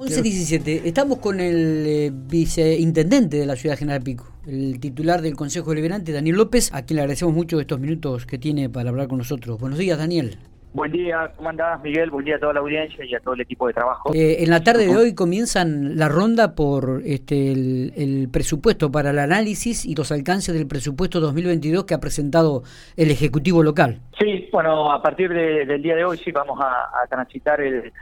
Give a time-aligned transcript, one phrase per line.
[0.00, 5.68] 11.17, estamos con el eh, viceintendente de la ciudad General Pico, el titular del Consejo
[5.68, 9.18] Deliberante, Daniel López, a quien le agradecemos mucho estos minutos que tiene para hablar con
[9.18, 9.60] nosotros.
[9.60, 10.38] Buenos días, Daniel.
[10.72, 12.10] Buen día, ¿cómo andás, Miguel?
[12.10, 14.14] Buen día a toda la audiencia y a todo el equipo de trabajo.
[14.14, 19.18] Eh, en la tarde de hoy comienzan la ronda por este el, presupuesto para el
[19.18, 22.62] análisis y los alcances del presupuesto 2022 que ha presentado
[22.96, 23.98] el Ejecutivo local.
[24.16, 27.92] Sí, bueno, a partir del día de hoy sí vamos a, transitar el,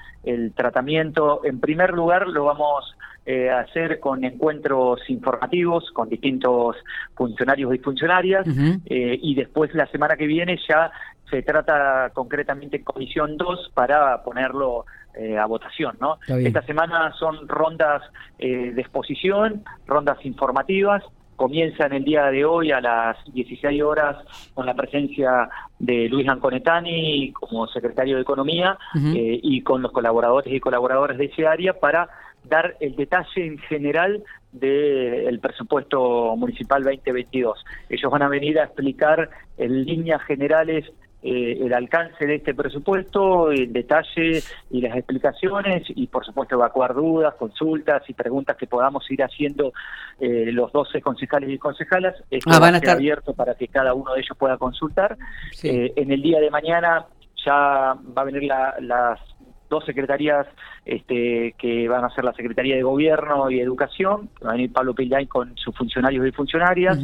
[0.55, 1.41] tratamiento.
[1.45, 2.95] En primer lugar, lo vamos
[3.25, 6.77] eh, a hacer con encuentros informativos con distintos
[7.15, 8.47] funcionarios y funcionarias
[8.87, 10.91] eh, y después la semana que viene ya
[11.31, 15.97] se trata concretamente en Comisión 2 para ponerlo eh, a votación.
[16.01, 16.19] ¿no?
[16.29, 18.03] Esta semana son rondas
[18.39, 21.03] eh, de exposición, rondas informativas,
[21.39, 24.17] comienzan el día de hoy a las 16 horas
[24.55, 30.53] con la presencia de Luis Anconetani como secretario de Economía eh, y con los colaboradores
[30.53, 32.09] y colaboradoras de ese área para
[32.45, 37.65] dar el detalle en general del presupuesto municipal 2022.
[37.89, 40.91] Ellos van a venir a explicar en líneas generales
[41.21, 46.95] eh, el alcance de este presupuesto, el detalle y las explicaciones y por supuesto evacuar
[46.95, 49.73] dudas, consultas y preguntas que podamos ir haciendo
[50.21, 52.15] eh, los 12 concejales y concejalas.
[52.31, 55.19] Esto ah, van a estar abierto para que cada uno de ellos pueda consultar.
[55.65, 57.07] Eh, en el día de mañana
[57.45, 59.21] ya va a venir las
[59.69, 60.47] dos secretarías
[60.85, 64.95] este, que van a ser la Secretaría de Gobierno y Educación, va a venir Pablo
[64.95, 66.99] Pillay con sus funcionarios y funcionarias,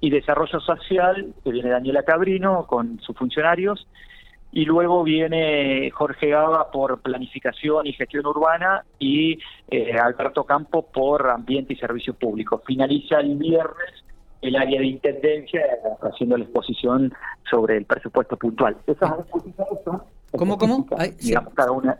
[0.00, 3.86] y Desarrollo Social, que viene Daniela Cabrino con sus funcionarios,
[4.52, 9.38] y luego viene Jorge Gaba por Planificación y Gestión Urbana y
[9.70, 12.60] eh, Alberto Campo por Ambiente y Servicios Públicos.
[12.66, 14.04] Finaliza el viernes
[14.42, 15.62] el área de intendencia
[16.02, 17.12] haciendo la exposición
[17.48, 18.76] sobre el presupuesto puntual.
[18.86, 20.02] Esas exposiciones son
[20.32, 20.86] ¿Cómo, cómo?
[21.54, 21.98] cada una.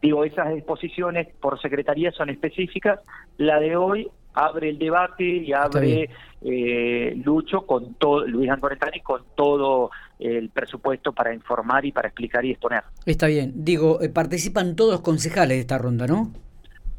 [0.00, 3.00] Digo, esas exposiciones por secretaría son específicas.
[3.38, 9.22] La de hoy abre el debate y abre eh, Lucho con todo, Luis Anconetani con
[9.36, 12.82] todo el presupuesto para informar y para explicar y exponer.
[13.06, 13.52] Está bien.
[13.54, 16.32] Digo, eh, participan todos los concejales de esta ronda, ¿no?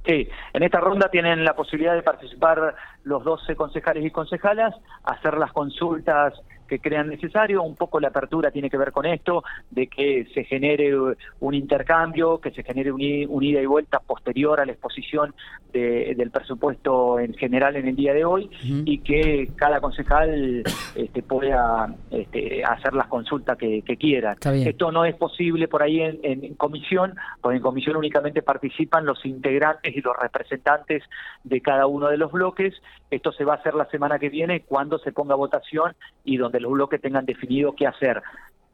[0.05, 5.37] Sí, en esta ronda tienen la posibilidad de participar los 12 concejales y concejalas, hacer
[5.37, 6.33] las consultas
[6.73, 7.61] que crean necesario.
[7.61, 10.91] Un poco la apertura tiene que ver con esto, de que se genere
[11.39, 15.35] un intercambio, que se genere un, ida y vuelta posterior a la exposición
[15.71, 18.49] del presupuesto en general en el día de hoy
[18.85, 20.63] y que cada concejal
[20.95, 24.35] este, pueda este, hacer las consultas que, quiera.
[24.43, 29.95] Esto no es posible por ahí en, comisión, porque en comisión únicamente participan los integrantes
[29.95, 31.03] y los representantes
[31.43, 32.73] de cada uno de los bloques.
[33.11, 36.59] Esto se va a hacer la semana que viene cuando se ponga votación y donde
[36.63, 38.21] los bloques tengan definido qué hacer,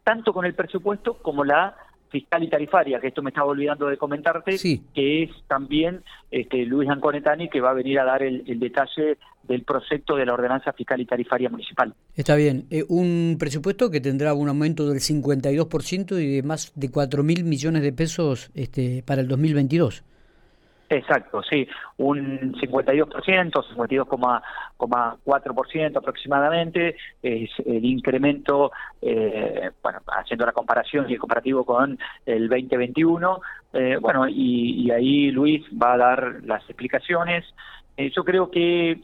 [0.04, 1.76] tanto con el presupuesto como la
[2.10, 6.02] fiscal y tarifaria, que esto me estaba olvidando de comentarte, que es también
[6.32, 10.34] este, Luis Anconetani que va a venir a dar el, detalle del proyecto de la
[10.34, 11.94] ordenanza fiscal y tarifaria municipal.
[12.16, 16.90] Está bien, eh, un presupuesto que tendrá un aumento del 52% y de más de
[16.90, 20.04] 4 mil millones de pesos este, para el 2022.
[20.92, 21.68] Exacto, sí,
[21.98, 31.64] un 52%, 52,4% aproximadamente es el incremento, eh, bueno, haciendo la comparación y el comparativo
[31.64, 33.40] con el 2021,
[33.74, 37.46] eh, bueno, y, ahí Luis va a dar las explicaciones.
[37.96, 39.00] Eh, yo creo que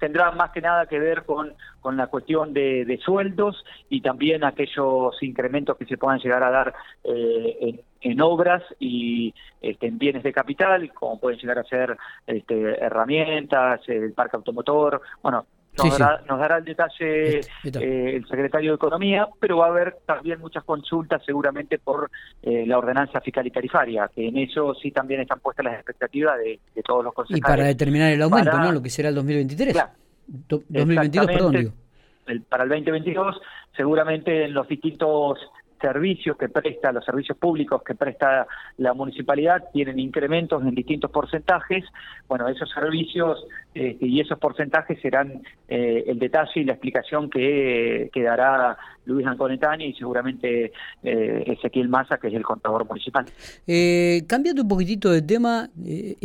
[0.00, 5.22] tendrá más que nada que ver con, con la cuestión de, sueldos y también aquellos
[5.22, 6.74] incrementos que se puedan llegar a dar
[7.04, 11.96] eh, en, obras y este, en bienes de capital, como pueden llegar a ser
[12.26, 15.46] este, herramientas, el parque automotor, bueno,
[15.78, 20.64] nos, dará, el detalle eh, el secretario de Economía, pero va a haber también muchas
[20.64, 22.10] consultas seguramente por
[22.42, 26.38] eh, la ordenanza fiscal y tarifaria, que en eso sí también están puestas las expectativas
[26.38, 27.38] de, todos los concejales.
[27.38, 28.72] Y para determinar el aumento, ¿no?
[28.72, 29.76] Lo que será el 2023.
[30.26, 31.72] 2022, perdón, digo.
[32.48, 33.40] para el 2022,
[33.76, 35.38] seguramente en los distintos
[35.80, 41.84] servicios que presta, los servicios públicos que presta la municipalidad tienen incrementos en distintos porcentajes.
[42.28, 48.10] Bueno, esos servicios este, y esos porcentajes serán eh, el detalle y la explicación que,
[48.14, 50.72] dará Luis Anconetani y seguramente
[51.02, 53.26] eh, Ezequiel Massa, que es el contador municipal.
[53.66, 56.16] Eh, cambiando un poquitito de tema, eh,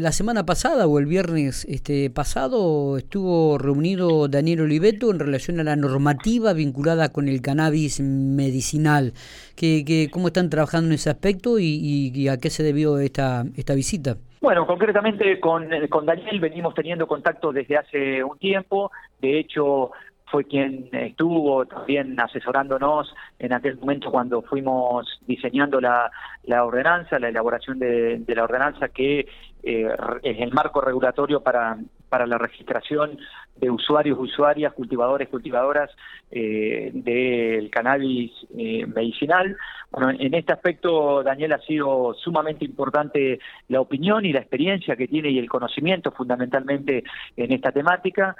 [0.00, 5.64] la semana pasada o el viernes este pasado estuvo reunido Daniel Oliveto en relación a
[5.64, 9.12] la normativa vinculada con el cannabis medicinal.
[9.56, 14.16] Que, ¿Cómo están trabajando en ese aspecto y, a qué se debió esta, esta visita?
[14.42, 18.90] Bueno, concretamente con, Daniel venimos teniendo contacto desde hace un tiempo.
[19.20, 19.92] De hecho,
[20.26, 26.10] fue quien estuvo también asesorándonos en aquel momento cuando fuimos diseñando la,
[26.42, 29.28] la ordenanza, la elaboración de, la ordenanza que
[29.62, 29.88] eh,
[30.24, 31.78] es el marco regulatorio para,
[32.12, 33.18] para la registración
[33.56, 35.90] de usuarios, usuarias, cultivadores, cultivadoras
[36.30, 39.56] eh, del cannabis eh, medicinal.
[39.90, 43.38] Bueno, en este aspecto, Daniel, ha sido sumamente importante
[43.68, 47.02] la opinión y la experiencia que tiene y el conocimiento fundamentalmente
[47.34, 48.36] en esta temática.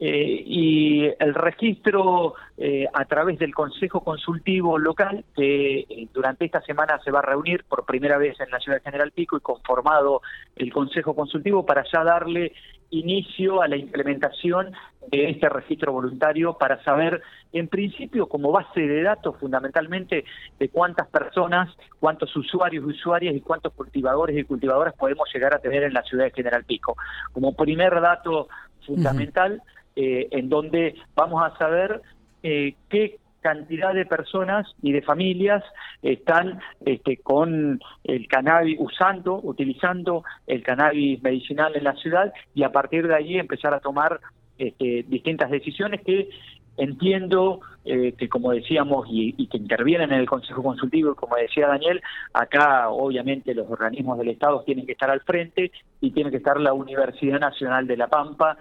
[0.00, 6.60] Eh, y el registro eh, a través del Consejo Consultivo Local, que eh, durante esta
[6.62, 9.40] semana se va a reunir por primera vez en la ciudad de General Pico y
[9.40, 10.20] conformado
[10.56, 12.52] el Consejo Consultivo para ya darle
[12.90, 14.72] inicio a la implementación
[15.10, 20.24] de este registro voluntario para saber, en principio, como base de datos fundamentalmente,
[20.58, 25.60] de cuántas personas, cuántos usuarios y usuarias y cuántos cultivadores y cultivadoras podemos llegar a
[25.60, 26.96] tener en la ciudad de General Pico.
[27.32, 28.48] Como primer dato
[28.86, 29.62] fundamental,
[29.96, 32.02] eh, en donde vamos a saber
[32.42, 35.62] eh, qué cantidad de personas y de familias
[36.02, 42.72] están este, con el cannabis, usando, utilizando el cannabis medicinal en la ciudad y a
[42.72, 44.18] partir de ahí empezar a tomar
[44.56, 46.30] este, distintas decisiones que
[46.76, 52.00] entiendo eh, que como decíamos y, que intervienen en el Consejo Consultivo, como decía Daniel,
[52.32, 55.70] acá obviamente los organismos del Estado tienen que estar al frente
[56.00, 58.56] y tiene que estar la Universidad Nacional de La Pampa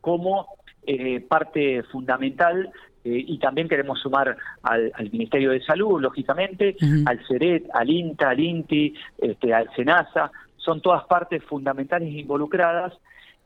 [0.00, 0.46] como
[0.90, 2.70] eh, parte fundamental
[3.04, 8.40] eh, y también queremos sumar al, Ministerio de Salud, lógicamente, al CERET, al INTA, al
[8.40, 12.94] INTI, este, al SENASA, son todas partes fundamentales involucradas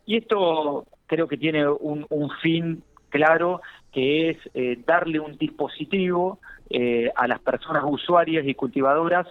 [0.07, 2.07] y esto creo que tiene un,
[2.41, 3.61] fin claro
[3.91, 6.39] que es eh, darle un dispositivo
[7.17, 9.27] a las personas usuarias y cultivadoras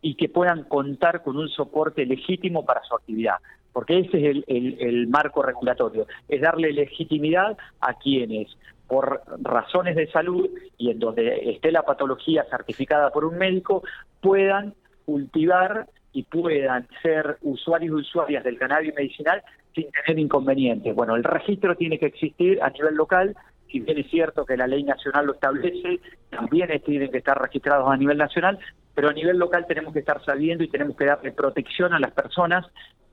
[0.00, 3.38] y que puedan contar con un soporte legítimo para su actividad
[3.76, 8.56] porque ese es el, marco regulatorio, es darle legitimidad a quienes
[8.88, 13.82] por razones de salud y en donde esté la patología certificada por un médico,
[14.22, 14.72] puedan
[15.04, 19.42] cultivar y puedan ser usuarios y usuarias del cannabis medicinal
[19.74, 20.94] sin tener inconvenientes.
[20.94, 23.36] Bueno, el registro tiene que existir a nivel local,
[23.70, 26.00] si bien es cierto que la ley nacional lo establece,
[26.30, 28.58] también tienen que estar registrados a nivel nacional,
[28.94, 32.12] pero a nivel local tenemos que estar sabiendo y tenemos que darle protección a las
[32.12, 32.64] personas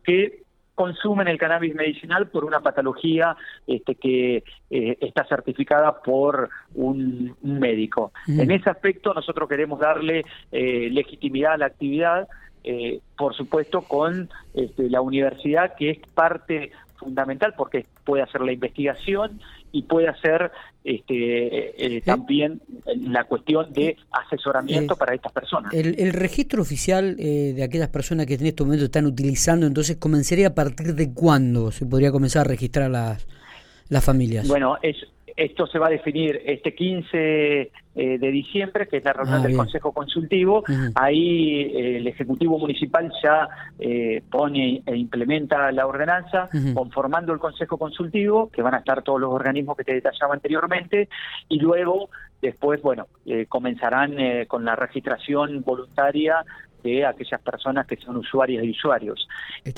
[0.05, 0.43] que
[0.75, 3.35] consumen el cannabis medicinal por una patología
[3.67, 8.11] este, que eh, está certificada por un, médico.
[8.27, 12.27] En ese aspecto nosotros queremos darle eh, legitimidad a la actividad,
[12.63, 18.51] eh, por supuesto con este, la universidad que es parte fundamental porque puede hacer la
[18.51, 19.39] investigación
[19.71, 20.51] y puede hacer
[20.83, 25.73] este, eh, también la cuestión de asesoramiento para estas personas.
[25.73, 30.47] El, registro oficial eh, de aquellas personas que en este momento están utilizando, entonces, ¿comenzaría
[30.47, 33.27] a partir de cuándo se podría comenzar a registrar las,
[33.89, 34.47] las familias?
[34.47, 34.97] Bueno, es,
[35.35, 39.43] esto se va a definir este 15 eh, de diciembre, que es la reunión ah,
[39.43, 40.63] del Consejo Consultivo.
[40.95, 43.47] Ahí eh, el Ejecutivo Municipal ya
[43.77, 49.19] eh, pone e implementa la ordenanza, conformando el Consejo Consultivo, que van a estar todos
[49.19, 51.09] los organismos que te detallaba anteriormente,
[51.49, 52.09] y luego,
[52.41, 53.07] después, bueno,
[53.47, 54.15] comenzarán
[54.47, 56.43] con la registración voluntaria
[56.83, 59.27] de aquellas personas que son usuarias y usuarios.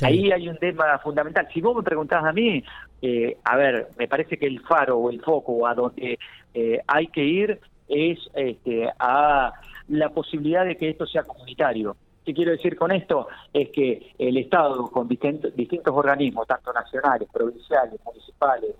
[0.01, 1.47] Ahí hay un tema fundamental.
[1.53, 2.63] Si vos me preguntás a mí,
[3.01, 6.17] eh, a ver, me parece que el faro o el foco a donde
[6.53, 9.53] eh, hay que ir es este, a
[9.89, 11.95] la posibilidad de que esto sea comunitario.
[12.25, 13.27] ¿Qué quiero decir con esto?
[13.53, 18.71] Es que el Estado, con distintos organismos, tanto nacionales, provinciales, municipales,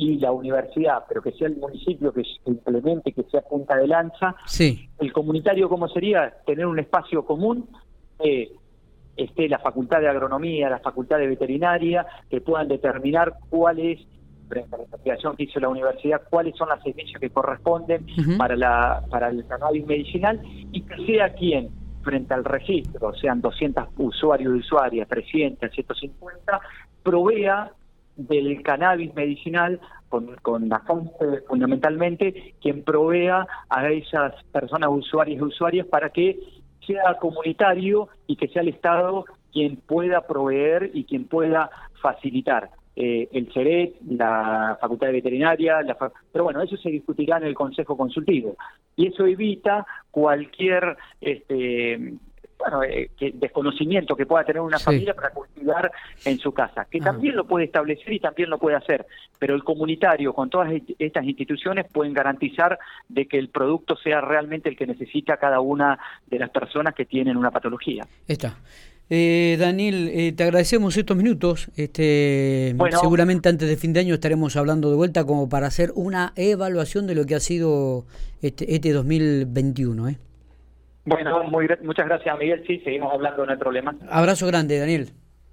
[0.00, 4.34] y la universidad, pero que sea el municipio que implemente, que sea punta de lanza.
[4.46, 4.88] Sí.
[4.98, 6.32] El comunitario, ¿cómo sería?
[6.46, 7.68] Tener un espacio común,
[8.18, 8.50] eh,
[9.16, 14.00] esté la facultad de agronomía, la facultad de veterinaria, que puedan determinar cuál es,
[14.48, 18.06] frente a la investigación que hizo la universidad, cuáles son las servicios que corresponden
[18.38, 20.40] para, la, para el cannabis medicinal
[20.72, 21.68] y que sea quien,
[22.02, 26.60] frente al registro, sean 200 usuarios y usuarias, 300, 150,
[27.02, 27.70] provea
[28.16, 35.42] del cannabis medicinal con, con la fuente fundamentalmente quien provea a esas personas usuarias y
[35.42, 36.38] usuarias para que
[36.86, 42.70] sea comunitario y que sea el Estado quien pueda proveer y quien pueda facilitar.
[42.96, 45.96] Eh, el CERET, la Facultad de Veterinaria, la
[46.32, 48.56] pero bueno, eso se discutirá en el Consejo Consultivo.
[48.96, 52.14] Y eso evita cualquier este,
[52.60, 55.90] bueno, eh, que, desconocimiento que pueda tener una familia para cultivar
[56.24, 57.04] en su casa, que ah.
[57.04, 59.06] también lo puede establecer y también lo puede hacer,
[59.38, 64.68] pero el comunitario con todas estas instituciones pueden garantizar de que el producto sea realmente
[64.68, 68.06] el que necesita cada una de las personas que tienen una patología.
[68.28, 68.56] Está.
[69.12, 71.68] Eh, Daniel, eh, te agradecemos estos minutos.
[71.74, 75.90] Este, bueno, seguramente antes de fin de año estaremos hablando de vuelta como para hacer
[75.96, 78.06] una evaluación de lo que ha sido
[78.40, 80.08] este, este 2021.
[80.10, 80.18] ¿eh?
[81.04, 82.62] Bueno, muy, muchas gracias, Miguel.
[82.66, 83.96] Sí, seguimos hablando de problemas.
[84.08, 85.08] Abrazo grande, Daniel.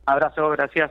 [0.05, 0.85] Abrazo, gracias.